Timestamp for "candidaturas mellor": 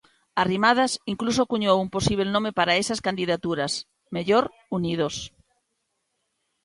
3.07-4.43